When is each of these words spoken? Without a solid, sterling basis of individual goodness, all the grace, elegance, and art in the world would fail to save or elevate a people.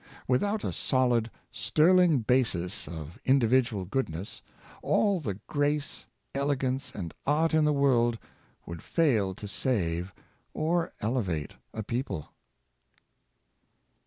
Without 0.27 0.63
a 0.63 0.71
solid, 0.73 1.29
sterling 1.51 2.21
basis 2.21 2.87
of 2.87 3.19
individual 3.23 3.85
goodness, 3.85 4.41
all 4.81 5.19
the 5.19 5.35
grace, 5.45 6.07
elegance, 6.33 6.91
and 6.95 7.13
art 7.27 7.53
in 7.53 7.65
the 7.65 7.71
world 7.71 8.17
would 8.65 8.81
fail 8.81 9.35
to 9.35 9.47
save 9.47 10.11
or 10.55 10.91
elevate 11.01 11.53
a 11.71 11.83
people. 11.83 12.33